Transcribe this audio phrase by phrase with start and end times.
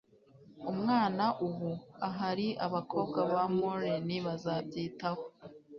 [0.71, 1.71] umwana ubu?
[2.07, 5.23] ahari abakobwa ba maureen bazabyitaho